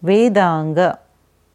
[0.00, 0.98] Vedanga